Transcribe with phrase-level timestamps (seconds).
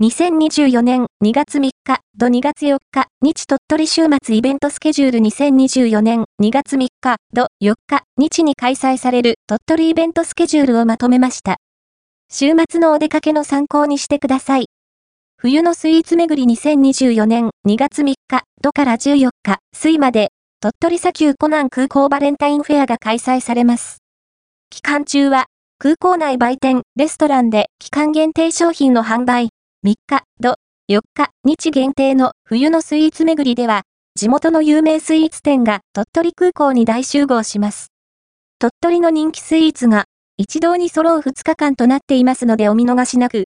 [0.00, 11.56] 2024年2月3日土2月4日日鳥取週末イベントスケジュール2024年2月3日土4日日に開催される鳥取イベントスケジュールをまとめました。
[12.30, 14.66] 週末のお出かけの参考にしてください。
[15.36, 20.28] 冬のスイーツ巡り2024年2月3日土から14日水まで
[20.60, 23.98] 鳥取砂丘コナン空港バレンタインフェアが開催されます。
[24.70, 25.46] 期間中は
[25.80, 29.48] 空港内売店、レストランで期間限定商品の販売、
[29.86, 30.56] 3日、土、
[30.90, 33.82] 4日、日限定の冬のスイーツ巡りでは、
[34.16, 37.92] 地元の有名スイーツ店が鳥取空港に大集合します。
[38.58, 43.44] 鳥取の人気スイーツが一堂に揃う2日間となっていますのでお見逃しなく。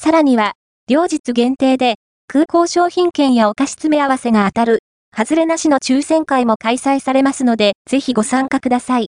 [0.00, 0.52] さらには、
[0.86, 1.96] 両日限定で
[2.28, 4.78] 空港商品券やお菓子詰め合わせが当たる、
[5.12, 9.08] 外れなしの抽選会も開催されますので、ぜひご参加ください。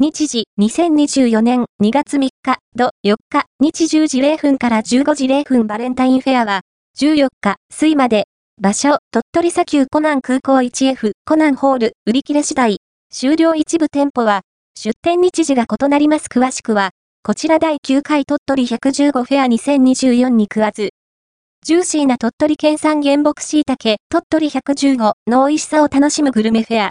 [0.00, 3.46] 日時2024年2月3日土4日。
[3.58, 6.60] 日10時0分から15時0分バレンタインフェアは
[7.00, 8.26] 14日水まで。
[8.62, 12.76] 場所鳥取砂丘コナン空港 1F コナンホール売り切れ次第。
[13.12, 14.42] 終了一部店舗は
[14.76, 16.28] 出店日時が異なります。
[16.28, 16.90] 詳しくは
[17.24, 20.90] こちら第9回鳥取115フェア2024に食わず。
[21.64, 26.90] ジューシーな鳥取県産原木椎茸鳥取115の美味しさを楽しむグルメフェア。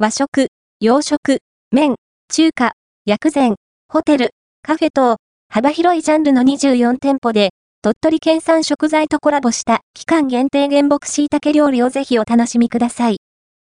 [0.00, 0.48] 和食
[0.80, 1.38] 洋食
[1.70, 1.94] 麺
[2.34, 2.72] 中華、
[3.06, 3.54] 薬膳、
[3.88, 4.30] ホテル、
[4.60, 13.18] カフェ等、幅広いジャンルの24店舗で、鳥取県産食材とコラボした期間限定原木椎茸料理をぜひお楽しみください。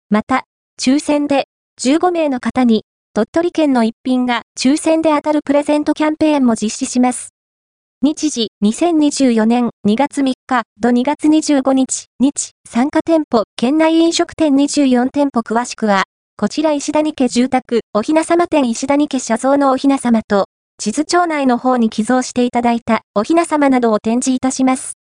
[0.09, 0.45] また、
[0.79, 1.49] 抽選で
[1.81, 7.31] 15名の方に鳥取県の一品が抽選で当たるプレゼントキャンペーンも実施します。
[8.01, 16.05] 日時2024年2月3日土2月25日日参加店舗県内飲食店24店舗詳しくは
[16.37, 24.97] こちら石谷家住宅、おひな様店石谷家写像のおひな様と、地図町内の方に寄贈していただいたおひな様などを展示いたします。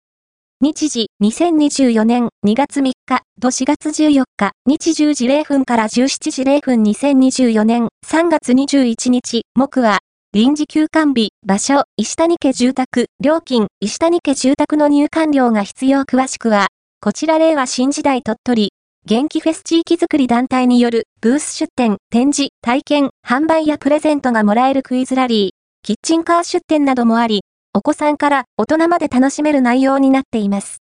[0.61, 10.00] 日時、2024年2月3日、土4月14日、日10時0分から17時0分2024年3月21日、木は、
[10.32, 16.66] 臨時休館日、場所、石谷家住宅、料金、石谷家住宅の入館料が必要詳しくは、
[17.00, 18.71] こちら令和新時代鳥取、
[19.11, 25.50] 元気フェス地域づくり団体によるブース出展、展示、体験、販売やプレゼントがもらえるクイズラリー、
[25.83, 27.41] キッチンカー出展などもあり、
[27.75, 30.78] お子さんから大人まで楽しめる内容になっています。